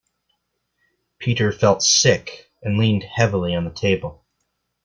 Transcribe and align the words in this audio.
Peter 1.19 1.51
felt 1.51 1.83
sick, 1.83 2.51
and 2.63 2.79
leaned 2.79 3.03
heavily 3.03 3.53
on 3.53 3.65
the 3.65 3.69
table 3.71 4.25